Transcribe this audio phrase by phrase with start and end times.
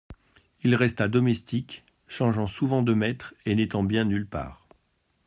[0.63, 4.67] Il resta domestique, changeant souvent de maître et n'étant bien nulle part.